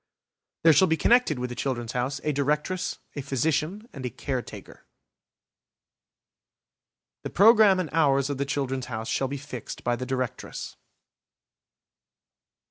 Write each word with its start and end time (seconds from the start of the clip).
There 0.63 0.73
shall 0.73 0.87
be 0.87 0.97
connected 0.97 1.37
with 1.37 1.51
the 1.51 1.55
"Children's 1.55 1.91
House" 1.91 2.19
a 2.23 2.31
Directress, 2.31 2.97
a 3.15 3.21
Physician, 3.21 3.87
and 3.93 4.03
a 4.03 4.09
Caretaker. 4.09 4.87
The 7.21 7.29
programme 7.29 7.79
and 7.79 7.91
hours 7.93 8.27
of 8.27 8.39
the 8.39 8.45
"Children's 8.49 8.87
House" 8.87 9.09
shall 9.09 9.27
be 9.27 9.37
fixed 9.37 9.83
by 9.83 9.95
the 9.95 10.07
Directress. 10.07 10.75